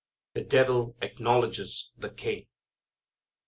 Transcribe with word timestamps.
The 0.33 0.41
Devil 0.43 0.95
Acknowledges 1.03 1.91
the 1.95 2.09
King. 2.09 2.47